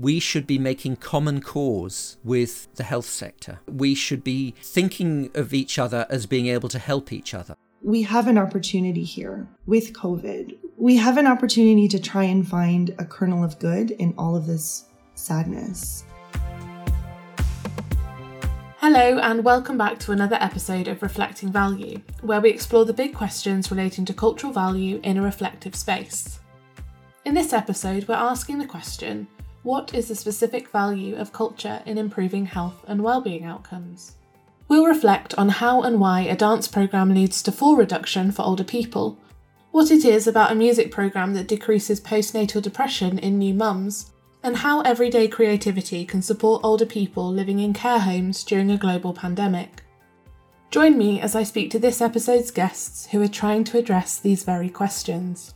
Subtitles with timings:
[0.00, 3.58] we should be making common cause with the health sector.
[3.66, 7.56] We should be thinking of each other as being able to help each other.
[7.82, 10.56] We have an opportunity here with COVID.
[10.76, 14.46] We have an opportunity to try and find a kernel of good in all of
[14.46, 14.84] this
[15.14, 16.04] sadness.
[18.76, 23.14] Hello, and welcome back to another episode of Reflecting Value, where we explore the big
[23.14, 26.38] questions relating to cultural value in a reflective space.
[27.24, 29.26] In this episode, we're asking the question
[29.68, 34.16] what is the specific value of culture in improving health and well-being outcomes?
[34.66, 38.64] We'll reflect on how and why a dance programme leads to fall reduction for older
[38.64, 39.18] people,
[39.70, 44.10] what it is about a music programme that decreases postnatal depression in new mums,
[44.42, 49.12] and how everyday creativity can support older people living in care homes during a global
[49.12, 49.82] pandemic.
[50.70, 54.44] Join me as I speak to this episode's guests who are trying to address these
[54.44, 55.52] very questions.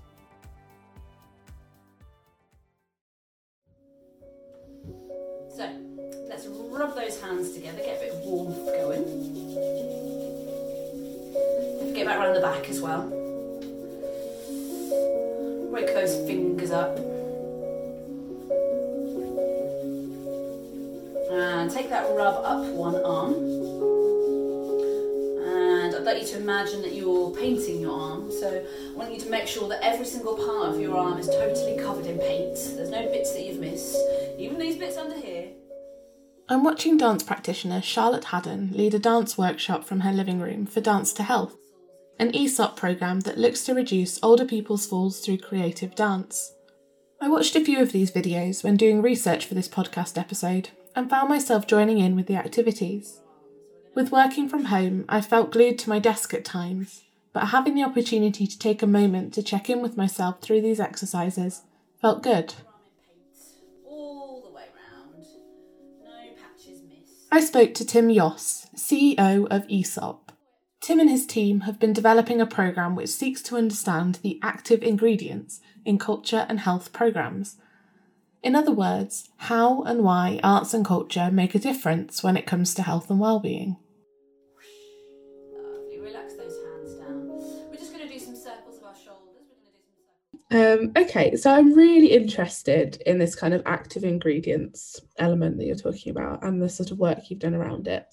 [12.12, 13.08] Around the back as well.
[15.72, 16.96] Wake those fingers up.
[21.32, 23.32] And take that rub up one arm.
[25.48, 28.30] And I'd like you to imagine that you're painting your arm.
[28.30, 31.26] So I want you to make sure that every single part of your arm is
[31.26, 32.54] totally covered in paint.
[32.76, 33.96] There's no bits that you've missed.
[34.38, 35.48] Even these bits under here.
[36.48, 40.82] I'm watching dance practitioner Charlotte Haddon lead a dance workshop from her living room for
[40.82, 41.56] Dance to Health,
[42.18, 46.54] an Aesop programme that looks to reduce older people's falls through creative dance.
[47.20, 51.08] I watched a few of these videos when doing research for this podcast episode and
[51.08, 53.20] found myself joining in with the activities.
[53.94, 57.02] With working from home, I felt glued to my desk at times,
[57.32, 60.80] but having the opportunity to take a moment to check in with myself through these
[60.80, 61.62] exercises
[62.00, 62.54] felt good.
[67.34, 70.21] I spoke to Tim Joss, CEO of Aesop.
[70.82, 74.82] Tim and his team have been developing a program which seeks to understand the active
[74.82, 77.56] ingredients in culture and health programs.
[78.42, 82.74] In other words, how and why arts and culture make a difference when it comes
[82.74, 83.76] to health and well-being.
[90.50, 95.76] Um, okay, so I'm really interested in this kind of active ingredients element that you're
[95.76, 98.04] talking about and the sort of work you've done around it.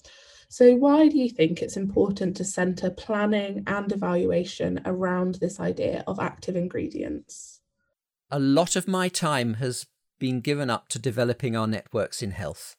[0.52, 6.02] So, why do you think it's important to centre planning and evaluation around this idea
[6.08, 7.60] of active ingredients?
[8.32, 9.86] A lot of my time has
[10.18, 12.74] been given up to developing our networks in health.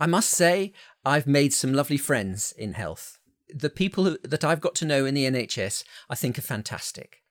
[0.00, 0.72] I must say,
[1.04, 3.20] I've made some lovely friends in health.
[3.48, 7.22] The people that I've got to know in the NHS, I think, are fantastic.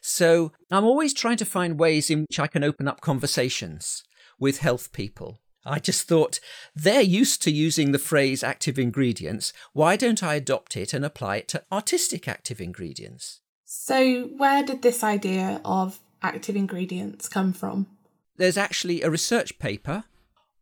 [0.00, 4.02] So I'm always trying to find ways in which I can open up conversations
[4.36, 5.38] with health people.
[5.66, 6.40] I just thought
[6.74, 9.52] they're used to using the phrase active ingredients.
[9.72, 13.40] Why don't I adopt it and apply it to artistic active ingredients?
[13.64, 17.88] So, where did this idea of active ingredients come from?
[18.36, 20.04] There's actually a research paper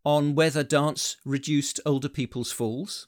[0.05, 3.07] on whether dance reduced older people's falls.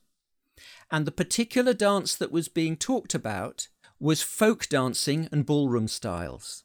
[0.90, 3.68] And the particular dance that was being talked about
[3.98, 6.64] was folk dancing and ballroom styles.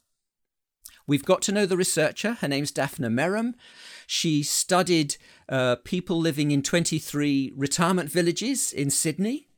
[1.06, 2.34] We've got to know the researcher.
[2.34, 3.54] Her name's Daphne Merom.
[4.14, 5.16] She studied
[5.48, 9.48] uh, people living in 23 retirement villages in Sydney.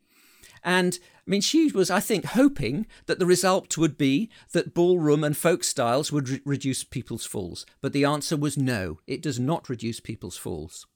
[0.63, 5.25] And I mean, she was, I think, hoping that the result would be that ballroom
[5.25, 7.67] and folk styles would re- reduce people's falls.
[7.81, 10.87] But the answer was no, it does not reduce people's falls.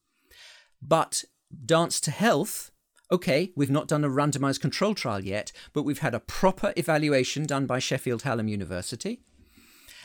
[0.80, 1.24] But
[1.66, 2.70] Dance to Health
[3.10, 7.46] okay, we've not done a randomized control trial yet, but we've had a proper evaluation
[7.46, 9.22] done by Sheffield Hallam University.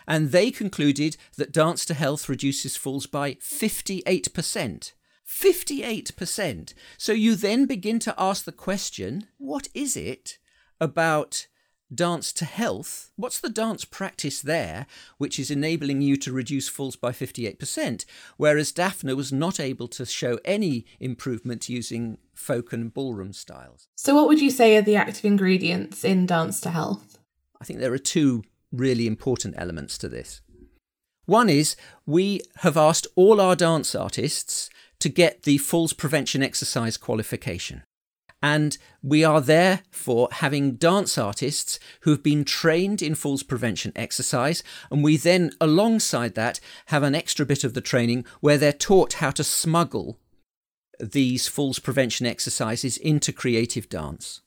[0.08, 4.94] And they concluded that Dance to Health reduces falls by 58%.
[5.28, 6.74] 58%.
[6.98, 10.38] So you then begin to ask the question what is it
[10.80, 11.48] about
[11.94, 14.86] dance to health, what's the dance practice there
[15.18, 18.06] which is enabling you to reduce falls by 58%?
[18.38, 23.88] Whereas Daphne was not able to show any improvement using folk and ballroom styles.
[23.96, 27.20] So, what would you say are the active ingredients in dance to health?
[27.62, 30.42] I think there are two really important elements to this.
[31.26, 36.98] One is we have asked all our dance artists to get the falls prevention exercise
[36.98, 37.84] qualification.
[38.42, 44.64] And we are therefore having dance artists who've been trained in falls prevention exercise.
[44.92, 49.14] And we then, alongside that, have an extra bit of the training where they're taught
[49.14, 50.20] how to smuggle
[51.00, 54.42] these falls prevention exercises into creative dance.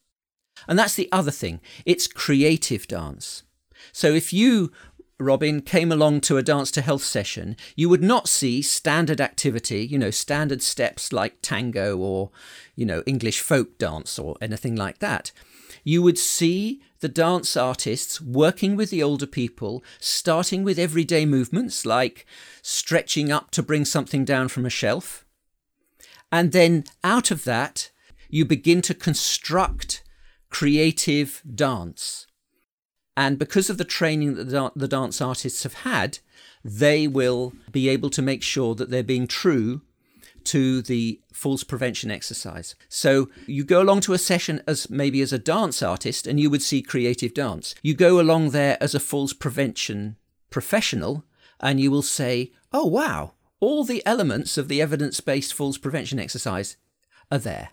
[0.68, 3.44] And that's the other thing it's creative dance.
[3.92, 4.72] So if you
[5.18, 9.86] Robin, came along to a dance to health session, you would not see standard activity,
[9.86, 12.30] you know, standard steps like tango or,
[12.74, 15.32] you know, English folk dance or anything like that.
[15.84, 21.86] You would see the dance artists working with the older people, starting with everyday movements
[21.86, 22.26] like
[22.60, 25.24] stretching up to bring something down from a shelf.
[26.30, 27.90] And then out of that,
[28.28, 30.02] you begin to construct
[30.50, 32.26] creative dance.
[33.16, 36.18] And because of the training that the dance artists have had,
[36.64, 39.82] they will be able to make sure that they're being true
[40.44, 42.74] to the falls prevention exercise.
[42.88, 46.50] So you go along to a session as maybe as a dance artist and you
[46.50, 47.74] would see creative dance.
[47.82, 50.16] You go along there as a falls prevention
[50.50, 51.24] professional
[51.60, 56.76] and you will say, "Oh wow, all the elements of the evidence-based falls prevention exercise
[57.30, 57.70] are there."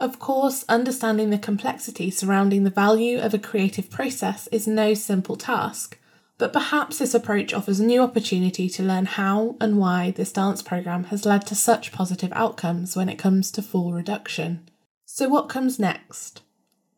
[0.00, 5.36] Of course, understanding the complexity surrounding the value of a creative process is no simple
[5.36, 5.98] task,
[6.38, 10.62] but perhaps this approach offers a new opportunity to learn how and why this dance
[10.62, 14.66] programme has led to such positive outcomes when it comes to fall reduction.
[15.04, 16.40] So, what comes next?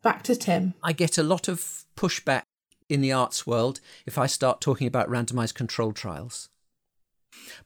[0.01, 0.73] Back to Tim.
[0.81, 2.43] I get a lot of pushback
[2.87, 6.47] in the arts world if I start talking about randomized control trials.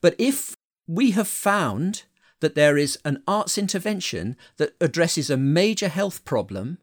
[0.01, 0.55] But if
[0.87, 2.03] we have found
[2.39, 6.77] that there is an arts intervention that addresses a major health problem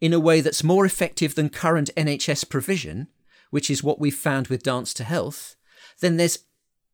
[0.00, 3.08] in a way that's more effective than current NHS provision,
[3.50, 5.56] which is what we've found with Dance to Health,
[6.00, 6.40] then there's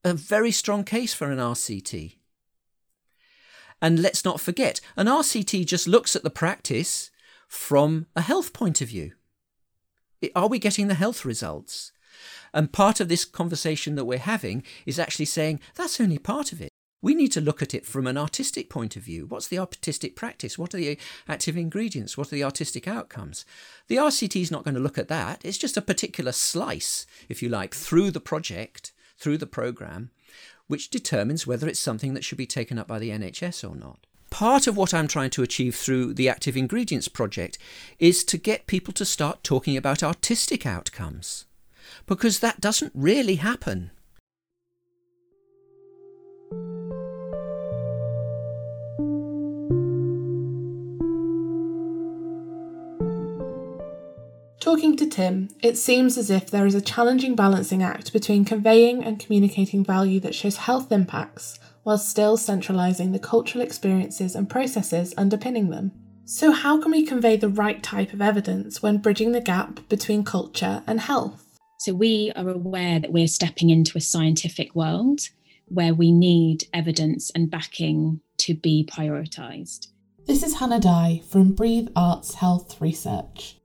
[0.05, 2.17] a very strong case for an RCT.
[3.81, 7.11] And let's not forget, an RCT just looks at the practice
[7.49, 9.13] from a health point of view.
[10.37, 11.91] Are we getting the health results?
[12.55, 16.61] And part of this conversation that we're having is actually saying that's only part of
[16.61, 16.72] it.
[17.03, 19.27] We need to look at it from an artistic point of view.
[19.27, 20.57] What's the artistic practice?
[20.57, 20.97] What are the
[21.29, 22.17] active ingredients?
[22.17, 23.45] What are the artistic outcomes?
[23.89, 25.45] The RCT is not going to look at that.
[25.45, 30.11] It's just a particular slice, if you like, through the project, through the programme,
[30.69, 34.07] which determines whether it's something that should be taken up by the NHS or not.
[34.31, 37.59] Part of what I'm trying to achieve through the Active Ingredients project
[37.99, 41.47] is to get people to start talking about artistic outcomes,
[42.07, 43.91] because that doesn't really happen.
[54.63, 59.03] Talking to Tim, it seems as if there is a challenging balancing act between conveying
[59.03, 65.15] and communicating value that shows health impacts while still centralising the cultural experiences and processes
[65.19, 65.91] underpinning them.
[66.27, 70.23] So, how can we convey the right type of evidence when bridging the gap between
[70.23, 71.59] culture and health?
[71.81, 75.29] So, we are aware that we're stepping into a scientific world
[75.65, 79.89] where we need evidence and backing to be prioritised.
[80.29, 83.57] This is Hannah Dye from Breathe Arts Health Research.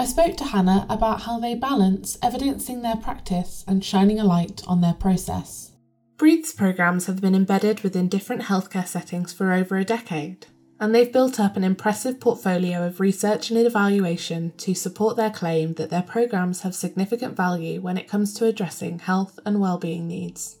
[0.00, 4.62] I spoke to Hannah about how they balance evidencing their practice and shining a light
[4.66, 5.72] on their process.
[6.16, 10.46] Breathe's programmes have been embedded within different healthcare settings for over a decade,
[10.80, 15.74] and they've built up an impressive portfolio of research and evaluation to support their claim
[15.74, 20.56] that their programmes have significant value when it comes to addressing health and well-being needs.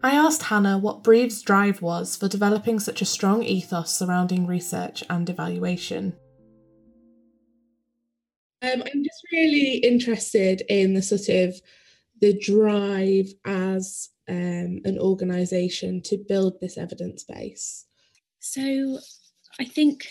[0.00, 5.02] I asked Hannah what Breathe's drive was for developing such a strong ethos surrounding research
[5.10, 6.14] and evaluation.
[8.62, 11.60] Um, I'm just really interested in the sort of
[12.20, 17.84] the drive as um, an organisation to build this evidence base.
[18.40, 18.98] So
[19.60, 20.08] I think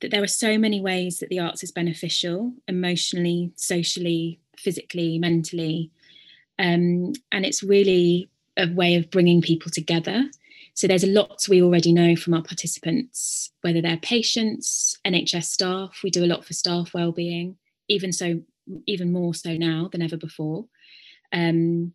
[0.00, 5.90] that there are so many ways that the arts is beneficial emotionally, socially, physically, mentally.
[6.58, 10.24] Um, and it's really a way of bringing people together.
[10.74, 16.00] So there's a lot we already know from our participants, whether they're patients, NHS staff,
[16.02, 17.56] we do a lot for staff wellbeing,
[17.92, 18.40] even so,
[18.86, 20.66] even more so now than ever before.
[21.32, 21.94] Um,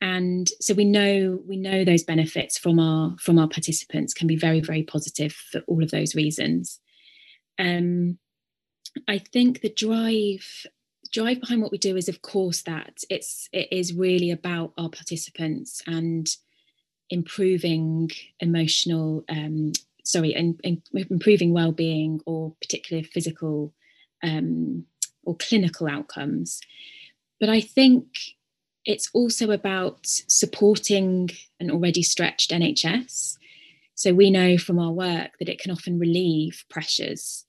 [0.00, 4.36] and so we know we know those benefits from our from our participants can be
[4.36, 6.80] very very positive for all of those reasons.
[7.58, 8.18] Um,
[9.06, 10.66] I think the drive
[11.12, 14.88] drive behind what we do is of course that it's it is really about our
[14.88, 16.26] participants and
[17.10, 19.72] improving emotional um,
[20.04, 20.60] sorry and,
[20.92, 23.74] improving well-being or particular physical
[24.22, 24.86] um,
[25.24, 26.60] or clinical outcomes.
[27.38, 28.06] But I think
[28.84, 33.36] it's also about supporting an already stretched NHS.
[33.94, 37.44] So we know from our work that it can often relieve pressures.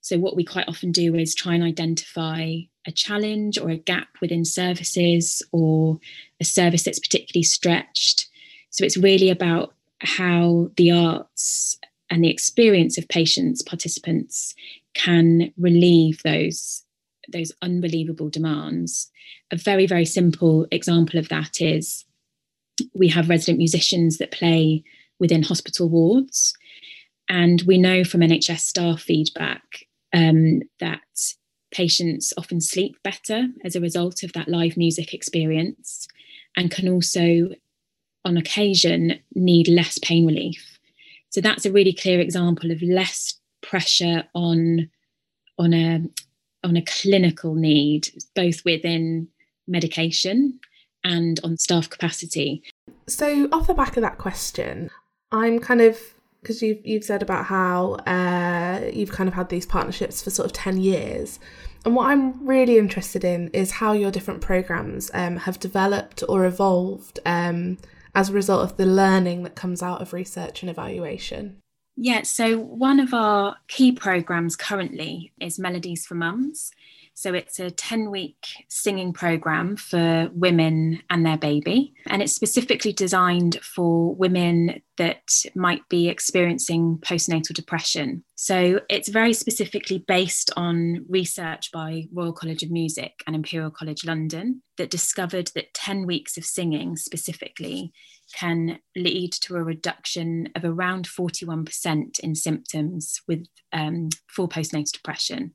[0.00, 4.08] So, what we quite often do is try and identify a challenge or a gap
[4.20, 6.00] within services or
[6.40, 8.28] a service that's particularly stretched.
[8.70, 11.78] So, it's really about how the arts
[12.10, 14.56] and the experience of patients, participants
[14.94, 16.81] can relieve those
[17.32, 19.10] those unbelievable demands.
[19.50, 22.04] A very, very simple example of that is
[22.94, 24.84] we have resident musicians that play
[25.18, 26.54] within hospital wards.
[27.28, 29.62] And we know from NHS staff feedback
[30.12, 31.00] um, that
[31.72, 36.06] patients often sleep better as a result of that live music experience
[36.56, 37.48] and can also,
[38.24, 40.78] on occasion, need less pain relief.
[41.30, 44.90] So that's a really clear example of less pressure on,
[45.58, 46.02] on, a,
[46.64, 49.28] on a clinical need, both within
[49.66, 50.58] medication
[51.04, 52.62] and on staff capacity.
[53.08, 54.90] So, off the back of that question,
[55.30, 55.98] I'm kind of
[56.40, 60.46] because you've you've said about how uh, you've kind of had these partnerships for sort
[60.46, 61.40] of ten years,
[61.84, 66.44] and what I'm really interested in is how your different programs um, have developed or
[66.44, 67.78] evolved um,
[68.14, 71.61] as a result of the learning that comes out of research and evaluation.
[72.04, 76.72] Yeah, so one of our key programs currently is Melodies for Mums,
[77.14, 81.94] so it's a 10 week singing program for women and their baby.
[82.08, 85.22] And it's specifically designed for women that
[85.54, 88.24] might be experiencing postnatal depression.
[88.34, 94.04] So it's very specifically based on research by Royal College of Music and Imperial College
[94.04, 97.92] London that discovered that 10 weeks of singing specifically
[98.32, 105.54] can lead to a reduction of around 41% in symptoms with um, for postnatal depression.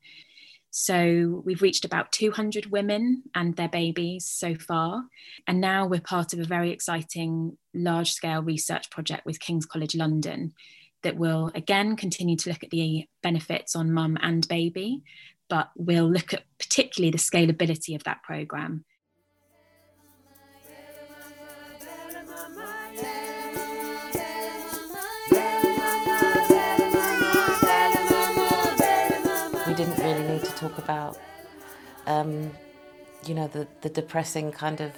[0.69, 5.05] So we've reached about 200 women and their babies so far.
[5.47, 9.95] And now we're part of a very exciting large scale research project with King's College
[9.95, 10.53] London
[11.03, 15.01] that will again continue to look at the benefits on mum and baby,
[15.49, 18.85] but we'll look at particularly the scalability of that programme.
[29.85, 31.17] Talk about,
[32.07, 32.51] um,
[33.25, 34.91] you know, the, the depressing kind of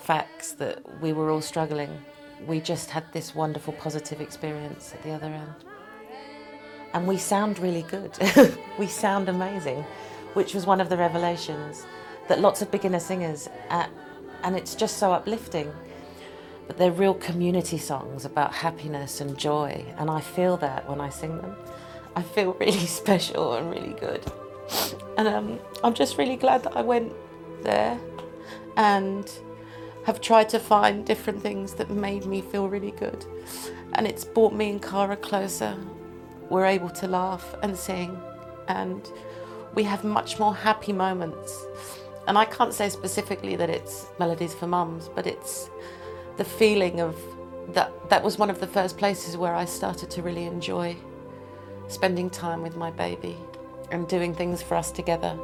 [0.00, 2.02] facts that we were all struggling.
[2.46, 5.54] We just had this wonderful positive experience at the other end.
[6.94, 8.18] And we sound really good.
[8.78, 9.84] we sound amazing,
[10.34, 11.86] which was one of the revelations
[12.28, 13.86] that lots of beginner singers, uh,
[14.42, 15.72] and it's just so uplifting.
[16.66, 21.08] But they're real community songs about happiness and joy, and I feel that when I
[21.08, 21.56] sing them.
[22.14, 24.24] I feel really special and really good.
[25.18, 27.12] And um, I'm just really glad that I went
[27.62, 27.98] there
[28.76, 29.30] and
[30.04, 33.24] have tried to find different things that made me feel really good.
[33.94, 35.76] And it's brought me and Cara closer.
[36.48, 38.20] We're able to laugh and sing,
[38.68, 39.08] and
[39.74, 41.64] we have much more happy moments.
[42.26, 45.70] And I can't say specifically that it's Melodies for Mums, but it's
[46.36, 47.16] the feeling of
[47.74, 50.96] that that was one of the first places where I started to really enjoy
[51.92, 53.36] spending time with my baby
[53.90, 55.38] and doing things for us together.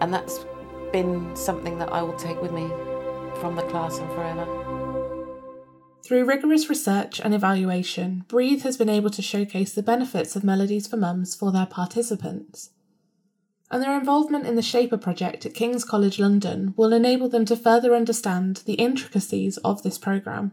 [0.00, 0.44] And that's
[0.92, 2.68] been something that I will take with me
[3.40, 4.46] from the class and forever.
[6.04, 10.86] Through rigorous research and evaluation, Breathe has been able to showcase the benefits of Melodies
[10.86, 12.70] for Mums for their participants.
[13.70, 17.56] And their involvement in the Shaper project at King's College London will enable them to
[17.56, 20.52] further understand the intricacies of this programme.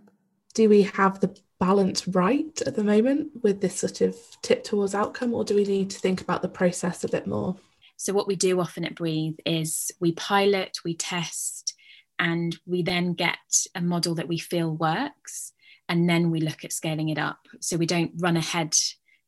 [0.56, 4.94] Do we have the balance right at the moment with this sort of tip towards
[4.94, 7.56] outcome, or do we need to think about the process a bit more?
[7.96, 11.74] So, what we do often at Breathe is we pilot, we test,
[12.20, 15.54] and we then get a model that we feel works,
[15.88, 17.40] and then we look at scaling it up.
[17.62, 18.76] So, we don't run ahead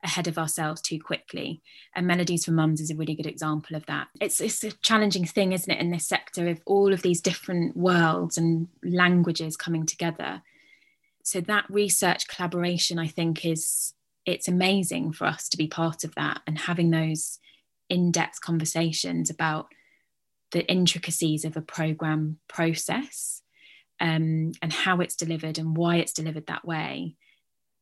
[0.04, 1.62] ahead of ourselves too quickly.
[1.96, 4.08] And Melodies for Mums is a really good example of that.
[4.20, 7.78] It's, it's a challenging thing, isn't it, in this sector of all of these different
[7.78, 10.44] worlds and languages coming together
[11.26, 13.94] so that research collaboration i think is
[14.26, 17.40] it's amazing for us to be part of that and having those
[17.90, 19.68] in-depth conversations about
[20.52, 23.42] the intricacies of a program process
[24.00, 27.16] um, and how it's delivered and why it's delivered that way.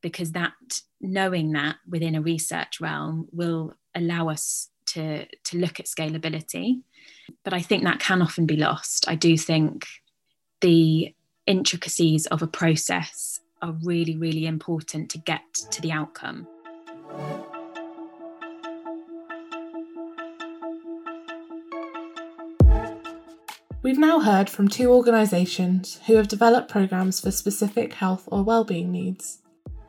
[0.02, 0.54] Because that
[1.00, 6.82] knowing that within a research realm will allow us to to look at scalability.
[7.44, 9.08] But i think that can often be lost.
[9.08, 9.88] I do think
[10.62, 11.14] the
[11.46, 16.48] intricacies of a process are really, really important to get to the outcome.
[23.82, 28.92] We've now heard from two organisations who have developed programmes for specific health or wellbeing
[28.92, 29.40] needs.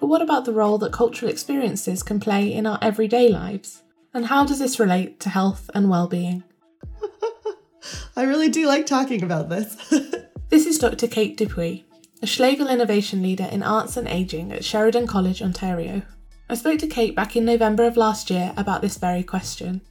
[0.01, 3.85] But what about the role that cultural experiences can play in our everyday lives?
[4.13, 6.43] And how does this relate to health and well-being?
[8.17, 9.77] I really do like talking about this.
[10.75, 11.07] is Dr.
[11.07, 11.85] Kate Dupuis,
[12.21, 16.03] a Schlegel Innovation Leader in Arts and Ageing at Sheridan College, Ontario.
[16.51, 19.83] I spoke to Kate back in November of last year about this very question.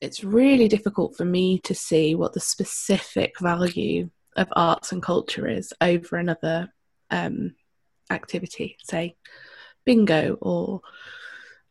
[0.00, 5.46] it's really difficult for me to see what the specific value of arts and culture
[5.46, 6.72] is over another
[7.10, 7.54] um,
[8.08, 9.14] activity, say
[9.84, 10.80] bingo or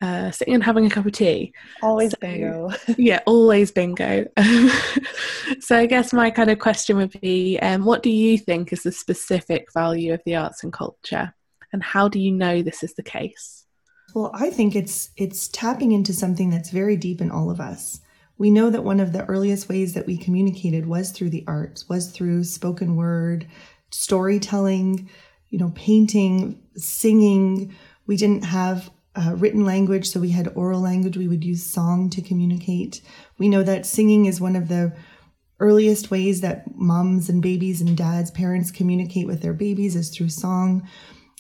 [0.02, 1.54] uh, sitting and having a cup of tea.
[1.82, 2.70] Always So- bingo.
[2.98, 4.26] yeah, always bingo.
[5.60, 8.84] so I guess my kind of question would be, um, what do you think is
[8.84, 11.34] the specific value of the arts and culture,
[11.74, 13.66] and how do you know this is the case?
[14.16, 18.00] Well, I think it's it's tapping into something that's very deep in all of us.
[18.38, 21.90] We know that one of the earliest ways that we communicated was through the arts,
[21.90, 23.46] was through spoken word,
[23.92, 25.10] storytelling,
[25.50, 27.76] you know, painting, singing.
[28.08, 31.18] We didn't have uh, written language, so we had oral language.
[31.18, 33.02] We would use song to communicate.
[33.38, 34.96] We know that singing is one of the
[35.60, 40.30] earliest ways that moms and babies and dads, parents communicate with their babies is through
[40.30, 40.88] song.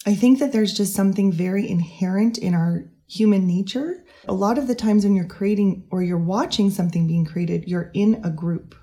[0.05, 4.03] I think that there's just something very inherent in our human nature.
[4.27, 7.91] A lot of the times when you're creating or you're watching something being created, you're
[7.93, 8.75] in a group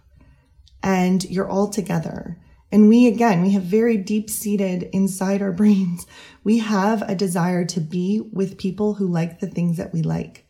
[0.82, 2.38] and you're all together.
[2.76, 6.06] And we, again, we have very deep seated inside our brains,
[6.44, 10.46] we have a desire to be with people who like the things that we like.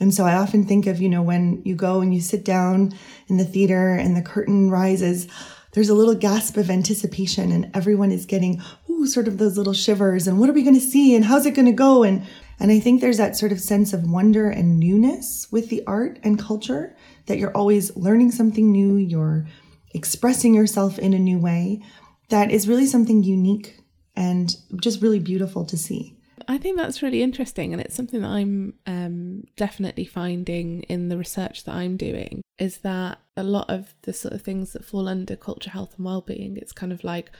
[0.00, 2.90] And so I often think of, you know, when you go and you sit down
[3.28, 5.28] in the theater and the curtain rises,
[5.70, 9.72] there's a little gasp of anticipation and everyone is getting, ooh, sort of those little
[9.72, 12.02] shivers and what are we going to see and how's it going to go?
[12.02, 12.26] And,
[12.58, 16.18] and I think there's that sort of sense of wonder and newness with the art
[16.24, 18.96] and culture that you're always learning something new.
[18.96, 19.46] You're
[19.94, 21.82] expressing yourself in a new way.
[22.28, 23.80] That is really something unique
[24.16, 26.16] and just really beautiful to see.
[26.48, 31.16] I think that's really interesting, and it's something that I'm um, definitely finding in the
[31.16, 32.42] research that I'm doing.
[32.58, 36.04] Is that a lot of the sort of things that fall under culture, health, and
[36.04, 36.56] well-being?
[36.56, 37.30] It's kind of like,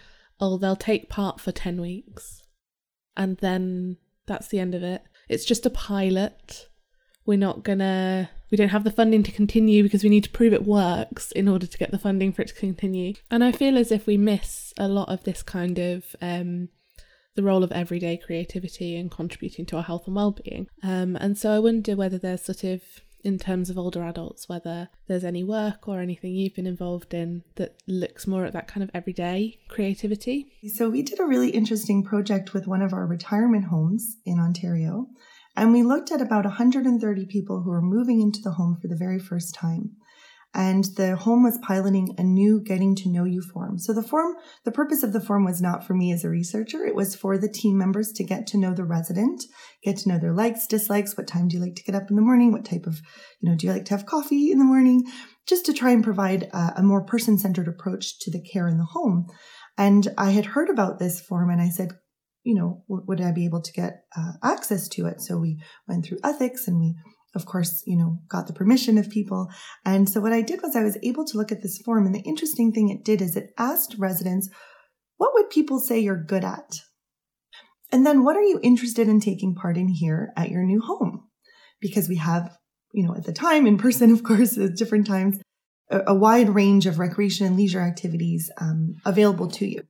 [0.41, 2.43] oh, they'll take part for ten weeks,
[3.17, 5.03] and then that's the end of it.
[5.29, 6.69] It's just a pilot.
[7.25, 8.31] We're not gonna.
[8.51, 11.49] We don't have the funding to continue because we need to prove it works in
[11.49, 13.15] order to get the funding for it to continue.
[13.31, 16.05] And I feel as if we miss a lot of this kind of.
[16.21, 16.69] Um,
[17.35, 20.67] the role of everyday creativity and contributing to our health and well-being.
[20.83, 22.83] Um, and so I wonder whether there's sort of
[23.25, 27.43] in terms of older adults, whether there's any work or anything you've been involved in
[27.57, 30.53] that looks more at that kind of everyday creativity.
[30.75, 35.07] So, we did a really interesting project with one of our retirement homes in Ontario,
[35.57, 38.97] and we looked at about 130 people who were moving into the home for the
[38.97, 39.97] very first time.
[40.55, 43.79] And the home was piloting a new getting to know you form.
[43.79, 44.35] So, the form,
[44.65, 47.39] the purpose of the form was not for me as a researcher, it was for
[47.39, 49.45] the team members to get to know the resident,
[49.83, 52.17] get to know their likes, dislikes, what time do you like to get up in
[52.17, 53.01] the morning, what type of,
[53.41, 55.05] you know, do you like to have coffee in the morning,
[55.47, 58.77] just to try and provide a, a more person centered approach to the care in
[58.77, 59.27] the home.
[59.79, 61.93] And I had heard about this form and I said,
[62.45, 65.21] you know, w- would I be able to get uh, access to it?
[65.21, 66.95] So we went through ethics and we,
[67.35, 69.49] of course, you know, got the permission of people.
[69.85, 72.07] And so what I did was I was able to look at this form.
[72.07, 74.49] And the interesting thing it did is it asked residents,
[75.17, 76.81] what would people say you're good at?
[77.93, 81.29] And then what are you interested in taking part in here at your new home?
[81.81, 82.57] Because we have,
[82.93, 85.39] you know, at the time in person, of course, at different times,
[85.91, 89.83] a, a wide range of recreation and leisure activities um, available to you.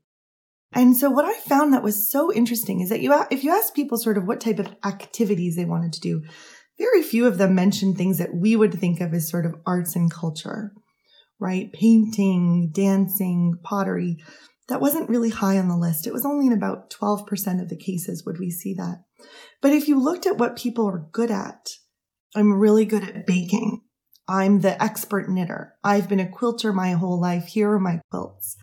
[0.75, 3.75] And so what I found that was so interesting is that you, if you ask
[3.75, 6.23] people sort of what type of activities they wanted to do,
[6.79, 9.95] very few of them mentioned things that we would think of as sort of arts
[9.95, 10.73] and culture,
[11.39, 11.73] right?
[11.73, 14.17] Painting, dancing, pottery.
[14.69, 16.07] That wasn't really high on the list.
[16.07, 19.05] It was only in about 12% of the cases would we see that.
[19.61, 21.69] But if you looked at what people are good at,
[22.35, 23.83] I'm really good at baking.
[24.27, 25.75] I'm the expert knitter.
[25.85, 27.47] I've been a quilter my whole life.
[27.49, 28.57] Here are my quilts.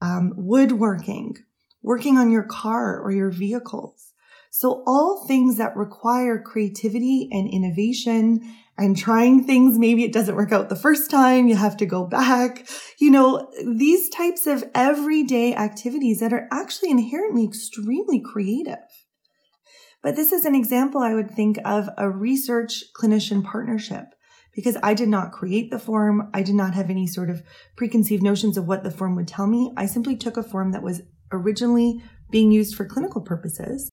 [0.00, 1.36] Um, woodworking,
[1.82, 4.12] working on your car or your vehicles.
[4.50, 8.40] So all things that require creativity and innovation
[8.76, 9.78] and trying things.
[9.78, 11.48] Maybe it doesn't work out the first time.
[11.48, 12.68] You have to go back.
[12.98, 18.78] You know, these types of everyday activities that are actually inherently extremely creative.
[20.02, 24.06] But this is an example I would think of a research clinician partnership
[24.54, 26.28] because I did not create the form.
[26.34, 27.42] I did not have any sort of
[27.76, 29.72] preconceived notions of what the form would tell me.
[29.76, 33.90] I simply took a form that was originally being used for clinical purposes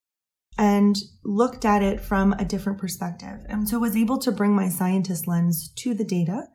[0.58, 3.46] and looked at it from a different perspective.
[3.48, 6.48] And so was able to bring my scientist lens to the data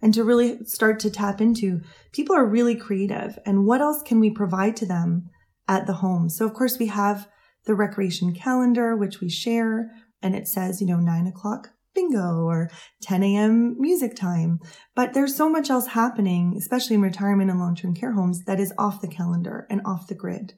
[0.00, 1.80] and to really start to tap into
[2.12, 5.28] people are really creative and what else can we provide to them
[5.66, 6.28] at the home?
[6.28, 7.28] So of course we have
[7.66, 9.90] the recreation calendar, which we share,
[10.22, 12.70] and it says, you know, nine o'clock bingo or
[13.02, 13.76] 10 a.m.
[13.78, 14.58] music time.
[14.94, 18.60] But there's so much else happening, especially in retirement and long term care homes, that
[18.60, 20.54] is off the calendar and off the grid.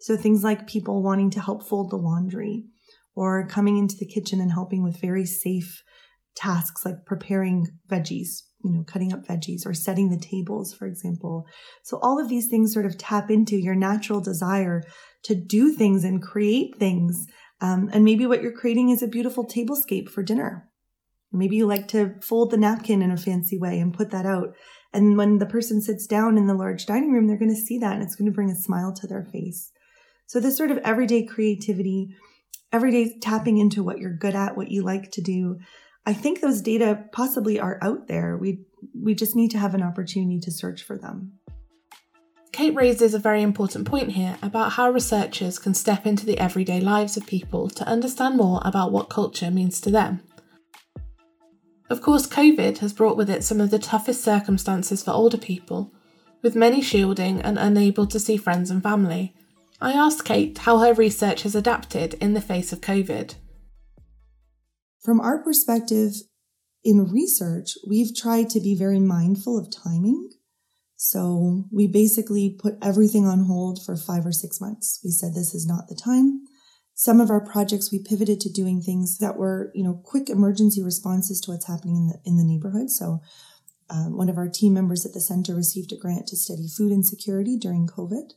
[0.00, 2.64] So things like people wanting to help fold the laundry
[3.14, 5.82] or coming into the kitchen and helping with very safe
[6.34, 11.46] tasks like preparing veggies, you know, cutting up veggies or setting the tables, for example.
[11.84, 14.82] So all of these things sort of tap into your natural desire
[15.24, 17.26] to do things and create things.
[17.60, 20.68] Um, and maybe what you're creating is a beautiful tablescape for dinner.
[21.32, 24.54] Maybe you like to fold the napkin in a fancy way and put that out.
[24.92, 27.78] And when the person sits down in the large dining room, they're going to see
[27.78, 29.72] that and it's going to bring a smile to their face.
[30.26, 32.14] So, this sort of everyday creativity,
[32.72, 35.58] everyday tapping into what you're good at, what you like to do,
[36.04, 38.36] I think those data possibly are out there.
[38.36, 38.60] We,
[38.98, 41.38] we just need to have an opportunity to search for them.
[42.52, 46.80] Kate raises a very important point here about how researchers can step into the everyday
[46.80, 50.20] lives of people to understand more about what culture means to them.
[51.92, 55.92] Of course, COVID has brought with it some of the toughest circumstances for older people,
[56.40, 59.34] with many shielding and unable to see friends and family.
[59.78, 63.34] I asked Kate how her research has adapted in the face of COVID.
[65.04, 66.14] From our perspective,
[66.82, 70.30] in research, we've tried to be very mindful of timing.
[70.96, 74.98] So we basically put everything on hold for five or six months.
[75.04, 76.46] We said this is not the time.
[76.94, 80.82] Some of our projects we pivoted to doing things that were, you know, quick emergency
[80.82, 82.90] responses to what's happening in the in the neighborhood.
[82.90, 83.20] So,
[83.90, 86.92] um, one of our team members at the center received a grant to study food
[86.92, 88.32] insecurity during COVID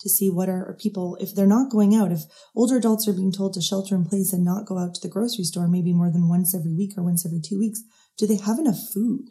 [0.00, 2.22] to see what are people if they're not going out if
[2.56, 5.12] older adults are being told to shelter in place and not go out to the
[5.12, 7.82] grocery store maybe more than once every week or once every two weeks
[8.16, 9.26] do they have enough food?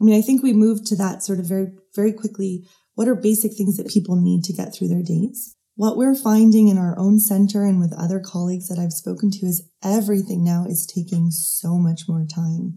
[0.00, 2.66] I mean i think we moved to that sort of very very quickly.
[2.94, 6.68] What are basic things that people need to get through their days what we're finding
[6.68, 10.66] in our own center and with other colleagues that I've spoken to is everything now
[10.68, 12.76] is taking so much more time.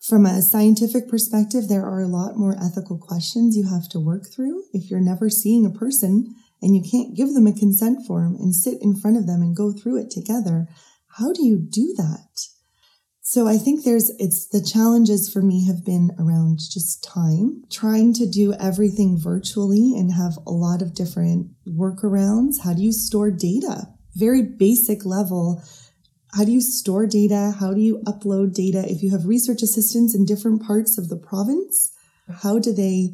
[0.00, 4.26] From a scientific perspective, there are a lot more ethical questions you have to work
[4.32, 4.62] through.
[4.72, 8.54] If you're never seeing a person and you can't give them a consent form and
[8.54, 10.68] sit in front of them and go through it together,
[11.18, 12.46] how do you do that?
[13.30, 18.12] So I think there's, it's the challenges for me have been around just time, trying
[18.14, 22.62] to do everything virtually and have a lot of different workarounds.
[22.64, 23.86] How do you store data?
[24.16, 25.62] Very basic level.
[26.34, 27.54] How do you store data?
[27.60, 28.84] How do you upload data?
[28.90, 31.92] If you have research assistants in different parts of the province,
[32.42, 33.10] how do they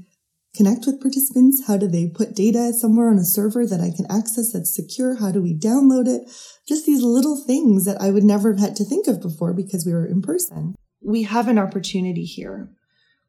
[0.57, 1.63] connect with participants?
[1.67, 5.17] How do they put data somewhere on a server that I can access that's secure?
[5.17, 6.31] How do we download it?
[6.67, 9.85] Just these little things that I would never have had to think of before because
[9.85, 10.75] we were in person.
[11.03, 12.71] We have an opportunity here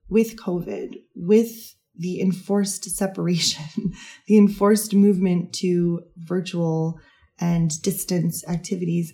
[0.09, 3.93] with COVID, with the enforced separation,
[4.27, 6.99] the enforced movement to virtual
[7.39, 9.13] and distance activities.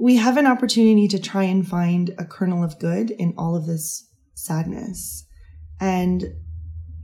[0.00, 3.66] We have an opportunity to try and find a kernel of good in all of
[3.66, 5.24] this sadness.
[5.80, 6.24] And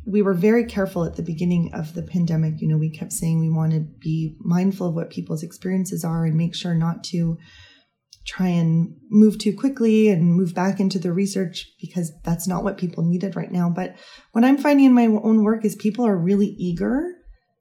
[0.06, 2.60] we were very careful at the beginning of the pandemic.
[2.60, 6.24] You know, we kept saying we want to be mindful of what people's experiences are
[6.24, 7.38] and make sure not to
[8.26, 12.78] try and move too quickly and move back into the research because that's not what
[12.78, 13.68] people needed right now.
[13.68, 13.96] But
[14.32, 17.06] what I'm finding in my own work is people are really eager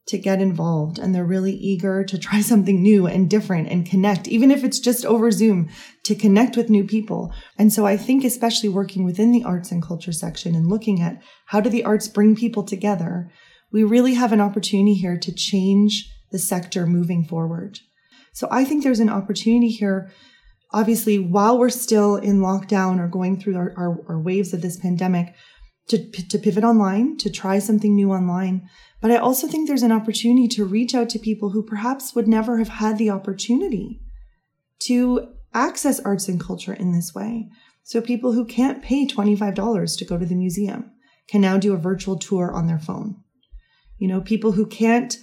[0.08, 4.28] to get involved and they're really eager to try something new and different and connect,
[4.28, 5.70] even if it's just over Zoom,
[6.04, 7.34] to connect with new people.
[7.58, 11.22] And so I think, especially working within the arts and culture section and looking at
[11.48, 13.32] how do the arts bring people together,
[13.72, 17.80] we really have an opportunity here to change the sector moving forward.
[18.34, 20.12] So I think there's an opportunity here.
[20.74, 24.78] Obviously, while we're still in lockdown or going through our, our, our waves of this
[24.78, 25.36] pandemic,
[25.88, 28.68] to, to pivot online, to try something new online.
[29.02, 32.28] But I also think there's an opportunity to reach out to people who perhaps would
[32.28, 34.02] never have had the opportunity
[34.84, 37.50] to access arts and culture in this way.
[37.84, 40.92] So people who can't pay $25 to go to the museum
[41.28, 43.18] can now do a virtual tour on their phone.
[43.98, 45.18] You know, people who can't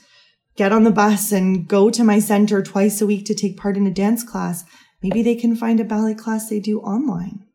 [0.57, 3.77] get on the bus and go to my center twice a week to take part
[3.77, 4.64] in a dance class,
[5.03, 7.46] maybe they can find a ballet class they do online.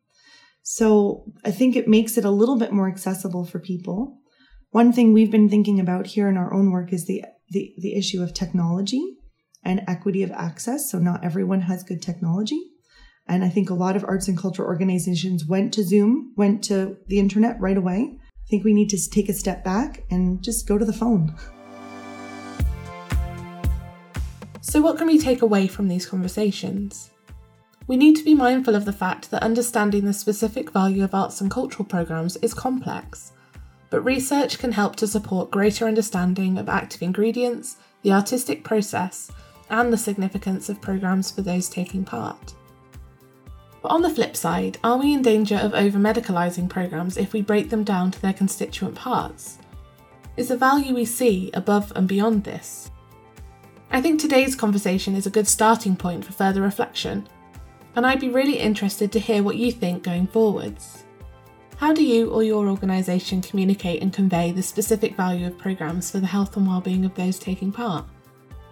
[0.68, 4.18] So I think it makes it a little bit more accessible for people.
[4.70, 7.94] One thing we've been thinking about here in our own work is the, the, the
[7.94, 9.16] issue of technology
[9.62, 10.90] and equity of access.
[10.90, 12.60] So not everyone has good technology.
[13.28, 16.96] And I think a lot of arts and culture organizations went to Zoom, went to
[17.06, 18.18] the internet right away.
[18.18, 21.32] I think we need to take a step back and just go to the phone.
[24.62, 27.12] So, what can we take away from these conversations?
[27.88, 31.40] We need to be mindful of the fact that understanding the specific value of arts
[31.40, 33.32] and cultural programmes is complex,
[33.90, 39.30] but research can help to support greater understanding of active ingredients, the artistic process,
[39.70, 42.54] and the significance of programmes for those taking part.
[43.82, 47.40] But on the flip side, are we in danger of over medicalising programmes if we
[47.40, 49.58] break them down to their constituent parts?
[50.36, 52.90] Is the value we see above and beyond this?
[53.92, 57.28] I think today's conversation is a good starting point for further reflection
[57.96, 61.04] and I'd be really interested to hear what you think going forwards.
[61.78, 66.20] How do you or your organisation communicate and convey the specific value of programmes for
[66.20, 68.06] the health and well-being of those taking part?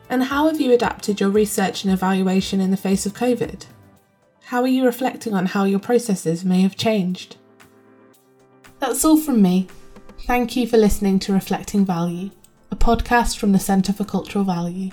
[0.09, 3.65] And how have you adapted your research and evaluation in the face of COVID?
[4.45, 7.37] How are you reflecting on how your processes may have changed?
[8.79, 9.69] That's all from me.
[10.21, 12.31] Thank you for listening to Reflecting Value,
[12.71, 14.91] a podcast from the Centre for Cultural Value.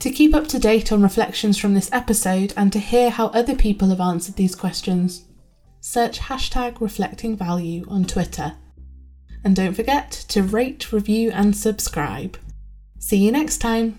[0.00, 3.54] To keep up to date on reflections from this episode and to hear how other
[3.54, 5.26] people have answered these questions,
[5.80, 8.54] search hashtag reflecting value on Twitter.
[9.44, 12.38] And don't forget to rate, review, and subscribe.
[12.98, 13.98] See you next time.